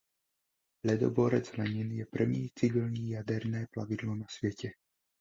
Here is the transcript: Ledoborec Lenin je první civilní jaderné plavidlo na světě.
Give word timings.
Ledoborec 0.83 1.57
Lenin 1.57 1.91
je 1.97 2.05
první 2.05 2.49
civilní 2.59 3.09
jaderné 3.09 3.67
plavidlo 3.71 4.15
na 4.15 4.25
světě. 4.29 4.71